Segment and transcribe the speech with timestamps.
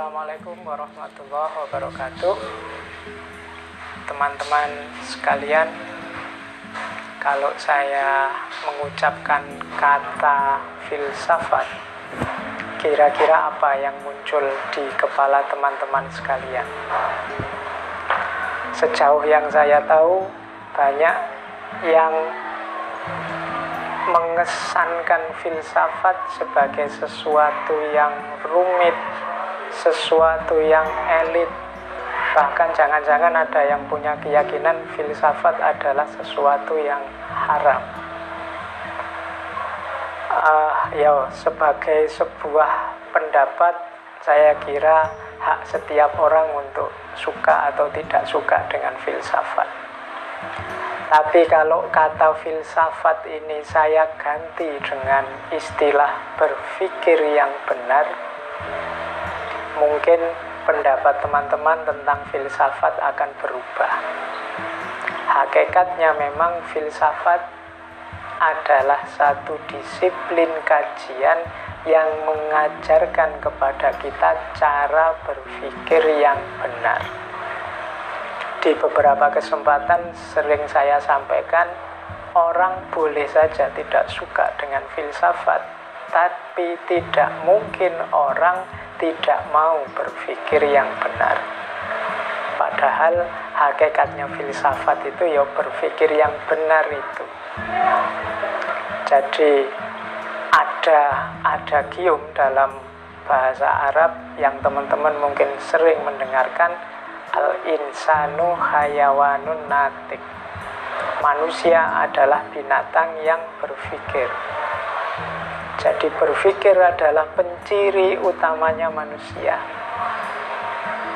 [0.00, 2.34] Assalamualaikum warahmatullahi wabarakatuh.
[4.08, 5.68] Teman-teman sekalian
[7.20, 8.32] Kalau saya
[8.64, 9.44] mengucapkan
[9.76, 10.56] kata
[10.88, 11.68] filsafat
[12.80, 14.40] Kira-kira apa yang muncul
[14.72, 16.64] di kepala teman-teman sekalian?
[18.72, 20.24] Sejauh yang saya tahu
[20.80, 21.16] Banyak
[21.84, 22.14] yang
[24.08, 28.10] mengesankan filsafat sebagai sesuatu yang
[28.48, 28.96] rumit,
[29.72, 30.86] sesuatu yang
[31.22, 31.48] elit.
[32.30, 37.82] Bahkan jangan-jangan ada yang punya keyakinan filsafat adalah sesuatu yang haram.
[40.30, 42.70] Uh, ya, sebagai sebuah
[43.10, 43.74] pendapat,
[44.22, 45.10] saya kira
[45.42, 49.66] hak setiap orang untuk suka atau tidak suka dengan filsafat.
[51.10, 58.06] Tapi kalau kata filsafat ini saya ganti dengan istilah berpikir yang benar,
[59.80, 60.20] mungkin
[60.68, 63.92] pendapat teman-teman tentang filsafat akan berubah.
[65.30, 67.40] Hakikatnya memang filsafat
[68.40, 71.40] adalah satu disiplin kajian
[71.88, 77.00] yang mengajarkan kepada kita cara berpikir yang benar
[78.60, 81.64] di beberapa kesempatan sering saya sampaikan
[82.36, 85.64] orang boleh saja tidak suka dengan filsafat
[86.12, 88.60] tapi tidak mungkin orang
[89.00, 91.40] tidak mau berpikir yang benar.
[92.60, 93.24] Padahal
[93.56, 97.24] hakikatnya filsafat itu ya berpikir yang benar itu.
[99.08, 99.64] Jadi
[100.52, 101.00] ada
[101.40, 102.76] ada gium dalam
[103.24, 106.76] bahasa Arab yang teman-teman mungkin sering mendengarkan
[107.30, 110.18] Al-insanu hayawanun natik.
[111.22, 114.26] Manusia adalah binatang yang berpikir
[115.80, 119.56] Jadi berpikir adalah penciri utamanya manusia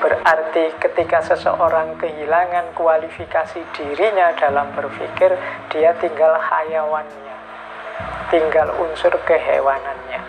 [0.00, 5.36] Berarti ketika seseorang kehilangan kualifikasi dirinya dalam berpikir
[5.68, 7.36] Dia tinggal hayawannya
[8.32, 10.20] Tinggal unsur kehewanannya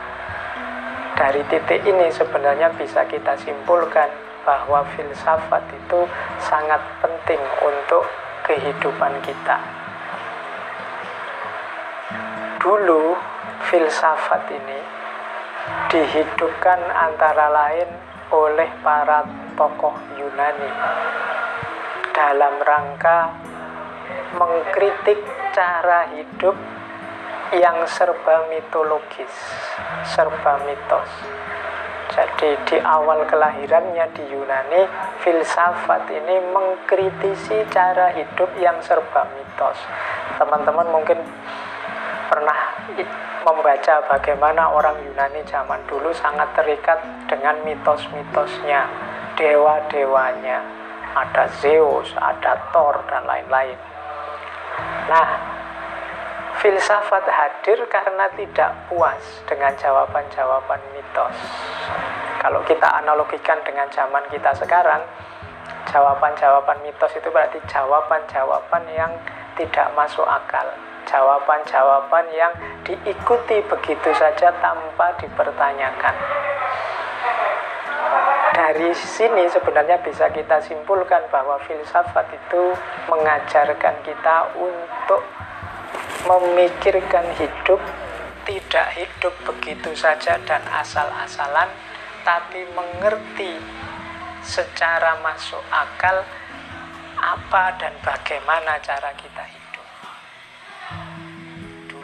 [1.16, 4.12] Dari titik ini sebenarnya bisa kita simpulkan
[4.46, 6.06] bahwa filsafat itu
[6.38, 8.06] sangat penting untuk
[8.46, 9.58] kehidupan kita.
[12.62, 13.18] Dulu
[13.68, 14.80] filsafat ini
[15.90, 17.90] dihidupkan antara lain
[18.34, 20.70] oleh para tokoh Yunani
[22.14, 23.34] dalam rangka
[24.38, 25.20] mengkritik
[25.56, 26.56] cara hidup
[27.56, 29.32] yang serba mitologis,
[30.04, 31.10] serba mitos.
[32.06, 34.88] Jadi di awal kelahirannya di Yunani,
[35.26, 39.78] filsafat ini mengkritisi cara hidup yang serba mitos.
[40.38, 41.20] Teman-teman mungkin
[43.46, 46.98] membaca bagaimana orang Yunani zaman dulu sangat terikat
[47.30, 48.90] dengan mitos-mitosnya,
[49.38, 50.62] dewa-dewanya,
[51.14, 53.78] ada Zeus, ada Thor, dan lain-lain.
[55.06, 55.28] Nah,
[56.60, 61.38] filsafat hadir karena tidak puas dengan jawaban-jawaban mitos.
[62.42, 65.02] Kalau kita analogikan dengan zaman kita sekarang,
[65.90, 69.14] jawaban-jawaban mitos itu berarti jawaban-jawaban yang
[69.56, 70.68] tidak masuk akal.
[71.06, 76.16] Jawaban-jawaban yang diikuti begitu saja tanpa dipertanyakan.
[78.56, 82.72] Dari sini sebenarnya bisa kita simpulkan bahwa filsafat itu
[83.12, 85.22] mengajarkan kita untuk
[86.26, 87.78] memikirkan hidup
[88.46, 91.70] tidak hidup begitu saja dan asal-asalan
[92.22, 93.58] tapi mengerti
[94.46, 96.22] secara masuk akal
[97.18, 99.65] apa dan bagaimana cara kita hidup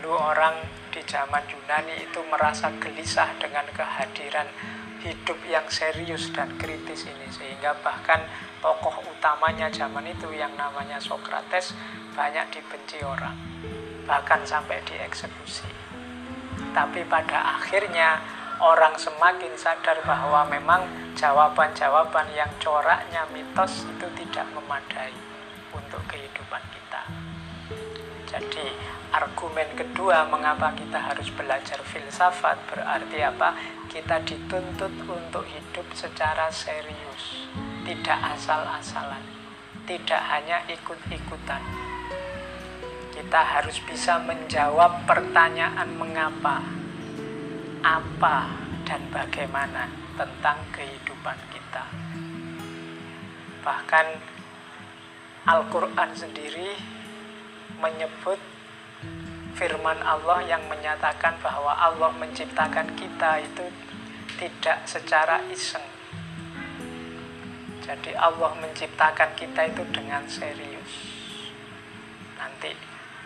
[0.01, 0.57] dulu orang
[0.89, 4.50] di zaman Yunani itu merasa gelisah dengan kehadiran
[5.06, 8.25] hidup yang serius dan kritis ini sehingga bahkan
[8.66, 11.78] tokoh utamanya zaman itu yang namanya Sokrates
[12.17, 13.51] banyak dibenci orang
[14.06, 15.69] bahkan sampai dieksekusi.
[16.73, 18.20] Tapi pada akhirnya
[18.59, 20.84] orang semakin sadar bahwa memang
[21.16, 25.14] jawaban-jawaban yang coraknya mitos itu tidak memadai
[25.72, 27.02] untuk kehidupan kita.
[28.31, 28.72] Jadi
[29.11, 33.53] argumen kedua mengapa kita harus belajar filsafat berarti apa?
[33.91, 37.51] Kita dituntut untuk hidup secara serius,
[37.83, 39.23] tidak asal-asalan,
[39.83, 41.59] tidak hanya ikut-ikutan
[43.31, 46.59] kita harus bisa menjawab pertanyaan mengapa,
[47.79, 48.49] apa,
[48.84, 49.87] dan bagaimana
[50.19, 51.85] tentang kehidupan kita.
[53.61, 54.05] Bahkan
[55.47, 56.75] Al-Quran sendiri
[57.81, 58.39] menyebut
[59.57, 63.66] firman Allah yang menyatakan bahwa Allah menciptakan kita itu
[64.41, 65.85] tidak secara iseng,
[67.81, 70.91] Jadi Allah menciptakan kita itu dengan serius.
[72.41, 72.73] Nanti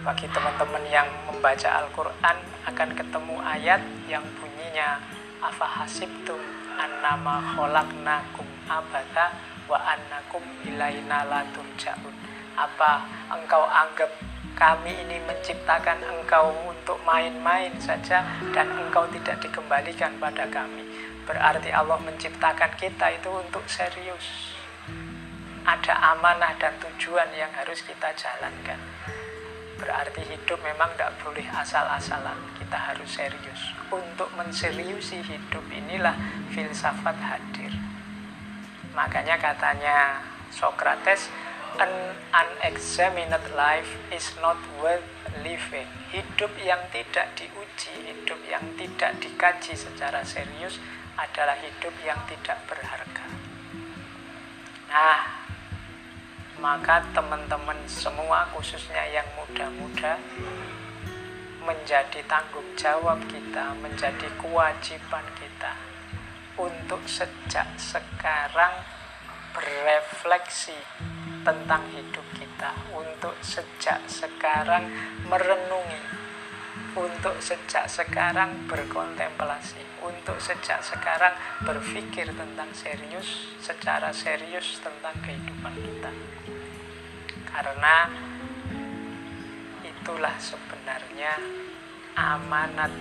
[0.04, 2.38] bagi teman-teman yang membaca Al-Quran
[2.68, 3.80] akan ketemu ayat
[4.12, 5.00] yang bunyinya
[5.40, 6.40] Afa hasibtum
[6.75, 9.31] annama kholaknakum abada
[9.72, 11.48] wa annakum ilaina la.
[12.56, 12.92] Apa
[13.31, 14.12] engkau anggap
[14.56, 18.24] kami ini menciptakan engkau untuk main-main saja
[18.56, 20.80] dan engkau tidak dikembalikan pada kami.
[21.28, 24.56] Berarti Allah menciptakan kita itu untuk serius.
[25.68, 28.80] Ada amanah dan tujuan yang harus kita jalankan.
[29.75, 32.40] Berarti hidup memang tidak boleh asal-asalan.
[32.56, 33.75] Kita harus serius.
[33.92, 36.16] Untuk menseriusi hidup inilah
[36.56, 37.75] filsafat hadir.
[38.96, 41.28] Makanya katanya Socrates,
[41.80, 45.04] an unexamined life is not worth
[45.44, 45.88] living.
[46.12, 50.80] Hidup yang tidak diuji, hidup yang tidak dikaji secara serius
[51.19, 53.27] adalah hidup yang tidak berharga.
[54.92, 55.22] Nah,
[56.60, 60.16] maka teman-teman semua khususnya yang muda-muda
[61.66, 65.74] menjadi tanggung jawab kita, menjadi kewajiban kita
[66.56, 68.72] untuk sejak sekarang
[69.51, 70.75] berefleksi
[71.46, 74.90] tentang hidup kita, untuk sejak sekarang
[75.30, 76.26] merenungi
[76.96, 81.36] untuk sejak sekarang berkontemplasi, untuk sejak sekarang
[81.68, 86.12] berpikir tentang serius, secara serius tentang kehidupan kita.
[87.52, 88.08] Karena
[89.84, 91.36] itulah sebenarnya
[92.16, 92.92] amanat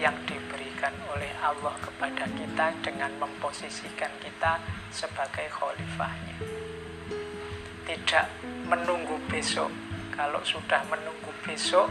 [0.00, 6.61] yang diberikan oleh Allah kepada kita dengan memposisikan kita sebagai khalifahnya.
[7.82, 8.26] Tidak
[8.70, 9.70] menunggu besok.
[10.12, 11.88] Kalau sudah menunggu besok,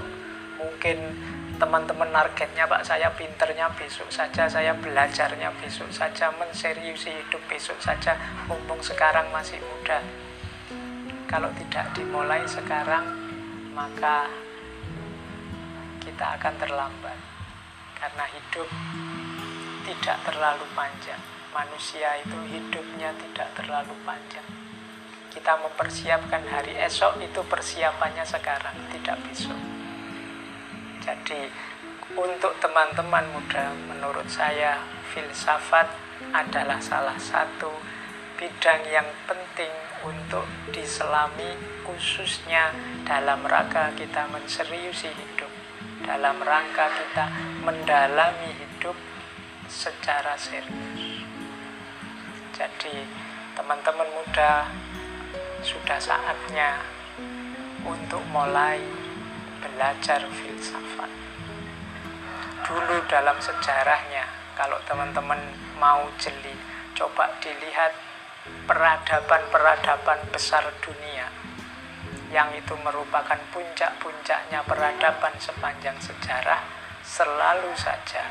[0.62, 0.98] mungkin
[1.62, 8.18] teman-teman targetnya Pak saya pinternya besok saja saya belajarnya besok saja menseriusi hidup besok saja
[8.50, 10.02] mumpung sekarang masih muda.
[11.30, 13.06] Kalau tidak dimulai sekarang
[13.78, 14.26] maka
[16.02, 17.18] kita akan terlambat.
[18.02, 18.66] Karena hidup
[19.86, 21.22] tidak terlalu panjang.
[21.54, 24.71] Manusia itu hidupnya tidak terlalu panjang
[25.32, 29.58] kita mempersiapkan hari esok itu persiapannya sekarang tidak besok.
[31.02, 31.48] Jadi
[32.20, 34.84] untuk teman-teman muda menurut saya
[35.16, 35.88] filsafat
[36.36, 37.72] adalah salah satu
[38.36, 39.72] bidang yang penting
[40.04, 41.56] untuk diselami
[41.88, 42.76] khususnya
[43.08, 45.52] dalam rangka kita menseriusi hidup
[46.02, 47.26] dalam rangka kita
[47.62, 48.98] mendalami hidup
[49.70, 51.24] secara serius.
[52.52, 53.06] Jadi
[53.56, 54.70] teman-teman muda
[55.62, 56.82] sudah saatnya
[57.86, 58.82] untuk mulai
[59.62, 61.12] belajar filsafat.
[62.66, 64.26] Dulu dalam sejarahnya,
[64.58, 65.40] kalau teman-teman
[65.78, 66.54] mau jeli,
[66.98, 67.94] coba dilihat
[68.66, 71.30] peradaban-peradaban besar dunia
[72.32, 76.64] yang itu merupakan puncak-puncaknya peradaban sepanjang sejarah
[77.04, 78.24] selalu saja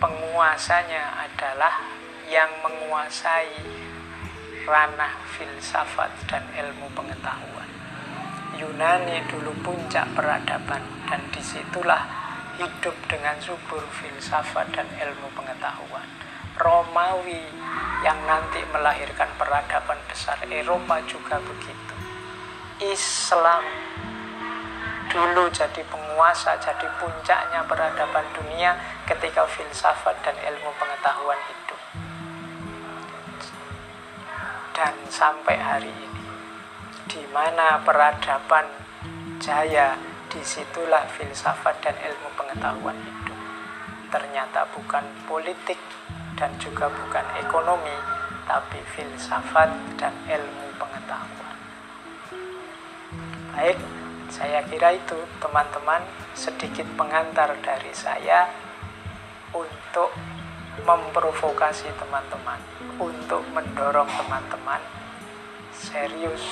[0.00, 1.84] penguasanya adalah
[2.32, 3.89] yang menguasai
[4.66, 7.68] ranah filsafat dan ilmu pengetahuan.
[8.58, 12.04] Yunani dulu puncak peradaban dan di situlah
[12.60, 16.04] hidup dengan subur filsafat dan ilmu pengetahuan.
[16.60, 17.40] Romawi
[18.04, 21.94] yang nanti melahirkan peradaban besar Eropa juga begitu.
[22.80, 23.64] Islam
[25.10, 28.76] dulu jadi penguasa, jadi puncaknya peradaban dunia
[29.08, 31.69] ketika filsafat dan ilmu pengetahuan hidup.
[34.80, 36.24] Dan sampai hari ini
[37.04, 38.64] di mana peradaban
[39.36, 39.92] jaya,
[40.32, 43.36] di situlah filsafat dan ilmu pengetahuan hidup.
[44.08, 45.76] Ternyata bukan politik
[46.32, 47.92] dan juga bukan ekonomi,
[48.48, 49.68] tapi filsafat
[50.00, 51.56] dan ilmu pengetahuan.
[53.52, 53.76] Baik,
[54.32, 58.48] saya kira itu teman-teman sedikit pengantar dari saya
[59.52, 60.08] untuk
[60.86, 62.60] memprovokasi teman-teman,
[63.00, 64.82] untuk mendorong teman-teman
[65.72, 66.44] serius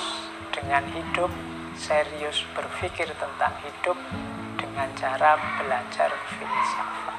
[0.49, 1.29] dengan hidup,
[1.77, 3.95] serius berpikir tentang hidup
[4.57, 7.17] dengan cara belajar filsafat.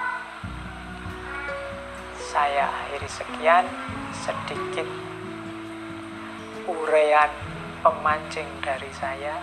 [2.19, 3.66] Saya akhiri sekian
[4.14, 4.87] sedikit
[6.66, 7.30] urean
[7.83, 9.38] pemancing dari saya.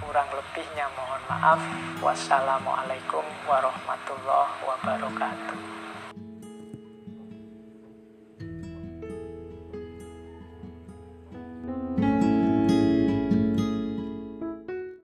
[0.00, 1.60] Kurang lebihnya mohon maaf.
[2.02, 5.79] Wassalamualaikum warahmatullahi wabarakatuh.